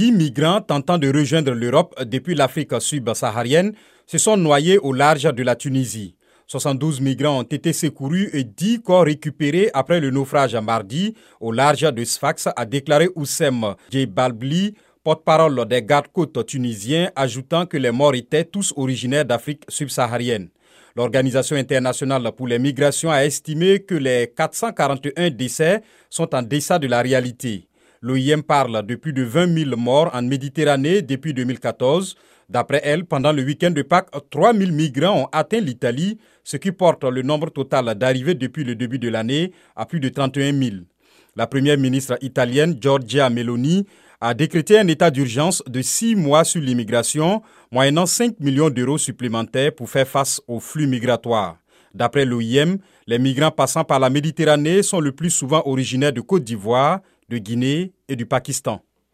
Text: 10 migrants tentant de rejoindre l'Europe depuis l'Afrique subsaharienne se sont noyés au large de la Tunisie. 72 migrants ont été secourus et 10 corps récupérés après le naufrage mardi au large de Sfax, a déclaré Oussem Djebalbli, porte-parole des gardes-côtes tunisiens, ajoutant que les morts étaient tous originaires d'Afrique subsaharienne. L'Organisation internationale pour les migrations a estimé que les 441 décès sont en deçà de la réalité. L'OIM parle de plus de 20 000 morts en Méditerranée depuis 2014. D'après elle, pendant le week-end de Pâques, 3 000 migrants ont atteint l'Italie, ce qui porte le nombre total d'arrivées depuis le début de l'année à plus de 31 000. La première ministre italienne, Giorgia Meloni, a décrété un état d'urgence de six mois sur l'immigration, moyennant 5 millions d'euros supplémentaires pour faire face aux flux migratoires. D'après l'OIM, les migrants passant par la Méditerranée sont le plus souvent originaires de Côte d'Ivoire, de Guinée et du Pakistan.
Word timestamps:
10 0.00 0.12
migrants 0.12 0.62
tentant 0.62 0.96
de 0.96 1.12
rejoindre 1.12 1.52
l'Europe 1.52 1.94
depuis 2.06 2.34
l'Afrique 2.34 2.72
subsaharienne 2.80 3.74
se 4.06 4.16
sont 4.16 4.38
noyés 4.38 4.78
au 4.78 4.94
large 4.94 5.24
de 5.24 5.42
la 5.42 5.54
Tunisie. 5.54 6.14
72 6.46 7.02
migrants 7.02 7.40
ont 7.40 7.42
été 7.42 7.74
secourus 7.74 8.30
et 8.32 8.44
10 8.44 8.80
corps 8.80 9.04
récupérés 9.04 9.68
après 9.74 10.00
le 10.00 10.10
naufrage 10.10 10.56
mardi 10.56 11.14
au 11.38 11.52
large 11.52 11.82
de 11.82 12.02
Sfax, 12.02 12.48
a 12.56 12.64
déclaré 12.64 13.10
Oussem 13.14 13.74
Djebalbli, 13.92 14.74
porte-parole 15.04 15.68
des 15.68 15.82
gardes-côtes 15.82 16.46
tunisiens, 16.46 17.10
ajoutant 17.14 17.66
que 17.66 17.76
les 17.76 17.90
morts 17.90 18.14
étaient 18.14 18.44
tous 18.44 18.72
originaires 18.78 19.26
d'Afrique 19.26 19.64
subsaharienne. 19.68 20.48
L'Organisation 20.96 21.56
internationale 21.56 22.32
pour 22.34 22.48
les 22.48 22.58
migrations 22.58 23.10
a 23.10 23.26
estimé 23.26 23.80
que 23.80 23.96
les 23.96 24.32
441 24.34 25.28
décès 25.28 25.82
sont 26.08 26.34
en 26.34 26.40
deçà 26.40 26.78
de 26.78 26.86
la 26.86 27.02
réalité. 27.02 27.66
L'OIM 28.02 28.42
parle 28.42 28.86
de 28.86 28.94
plus 28.94 29.12
de 29.12 29.22
20 29.22 29.64
000 29.66 29.76
morts 29.76 30.10
en 30.14 30.22
Méditerranée 30.22 31.02
depuis 31.02 31.34
2014. 31.34 32.16
D'après 32.48 32.80
elle, 32.82 33.04
pendant 33.04 33.30
le 33.30 33.42
week-end 33.42 33.72
de 33.72 33.82
Pâques, 33.82 34.08
3 34.30 34.54
000 34.54 34.72
migrants 34.72 35.24
ont 35.24 35.28
atteint 35.32 35.60
l'Italie, 35.60 36.16
ce 36.42 36.56
qui 36.56 36.72
porte 36.72 37.04
le 37.04 37.20
nombre 37.20 37.50
total 37.50 37.94
d'arrivées 37.96 38.34
depuis 38.34 38.64
le 38.64 38.74
début 38.74 38.98
de 38.98 39.10
l'année 39.10 39.52
à 39.76 39.84
plus 39.84 40.00
de 40.00 40.08
31 40.08 40.58
000. 40.58 40.76
La 41.36 41.46
première 41.46 41.76
ministre 41.76 42.16
italienne, 42.22 42.78
Giorgia 42.80 43.28
Meloni, 43.28 43.84
a 44.22 44.32
décrété 44.32 44.78
un 44.78 44.88
état 44.88 45.10
d'urgence 45.10 45.62
de 45.68 45.82
six 45.82 46.16
mois 46.16 46.44
sur 46.44 46.62
l'immigration, 46.62 47.42
moyennant 47.70 48.06
5 48.06 48.40
millions 48.40 48.70
d'euros 48.70 48.96
supplémentaires 48.96 49.74
pour 49.74 49.90
faire 49.90 50.08
face 50.08 50.40
aux 50.48 50.58
flux 50.58 50.86
migratoires. 50.86 51.58
D'après 51.94 52.24
l'OIM, 52.24 52.78
les 53.06 53.18
migrants 53.18 53.50
passant 53.50 53.84
par 53.84 54.00
la 54.00 54.08
Méditerranée 54.08 54.82
sont 54.82 55.00
le 55.00 55.12
plus 55.12 55.30
souvent 55.30 55.62
originaires 55.66 56.12
de 56.14 56.20
Côte 56.22 56.44
d'Ivoire, 56.44 57.00
de 57.30 57.38
Guinée 57.38 57.94
et 58.08 58.16
du 58.16 58.26
Pakistan. 58.26 58.84